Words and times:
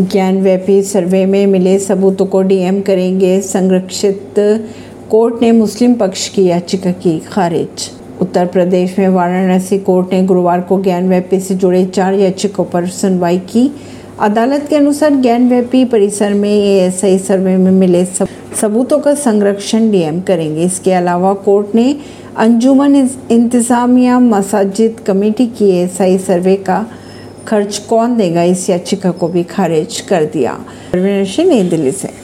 ज्ञान 0.00 0.40
व्यापी 0.42 0.82
सर्वे 0.82 1.26
में 1.26 1.46
मिले 1.46 1.78
सबूतों 1.78 2.26
को 2.26 2.40
डीएम 2.42 2.80
करेंगे। 2.80 3.40
संरक्षित 3.40 4.34
कोर्ट 5.10 5.42
ने 5.42 5.50
मुस्लिम 5.52 5.94
पक्ष 5.94 6.28
की 6.28 6.44
याचिका 6.44 6.90
की 6.92 7.18
खारिज। 7.20 7.90
उत्तर 8.20 8.46
प्रदेश 8.46 8.98
में 8.98 9.08
वाराणसी 9.08 9.78
कोर्ट 9.78 10.12
ने 10.12 10.22
गुरुवार 10.22 10.60
को 10.60 10.80
ज्ञान 10.82 11.08
व्यापी 11.08 11.40
से 11.40 11.54
जुड़े 11.54 11.84
चार 11.86 12.14
याचिकाओं 12.14 12.66
पर 12.66 12.86
सुनवाई 12.86 13.38
की। 13.38 13.70
अदालत 14.20 14.66
के 14.70 14.76
अनुसार 14.76 15.14
ज्ञान 15.14 15.48
व्यापी 15.48 15.84
परिसर 15.84 16.34
में 16.34 16.50
एएसआई 16.50 17.18
सर्वे 17.18 17.56
में 17.56 17.70
मिले 17.70 18.04
सब 18.04 18.28
सबूतों 18.60 18.98
का 18.98 19.14
संरक्षण 19.14 19.90
डीएम 19.90 20.20
करेंगे। 20.20 20.62
इसके 20.62 20.92
अलावा 20.92 21.32
कोर्ट 21.34 21.74
ने 21.74 21.96
अंजुमन 22.36 22.94
इंतजामिया 23.30 24.18
मसाजिद 24.20 24.96
कमेटी 25.06 25.46
की 25.46 25.70
एएसआई 25.70 26.18
सर्वे 26.18 26.56
का 26.56 26.84
खर्च 27.48 27.78
कौन 27.78 28.16
देगा? 28.16 28.42
इस 28.42 28.70
याचिका 28.70 29.10
को 29.10 29.28
भी 29.28 29.42
खारिज 29.42 30.00
कर 30.00 30.24
दिया। 30.24 30.60
नई 31.44 31.62
दिल्ली 31.62 31.92
से। 31.92 32.08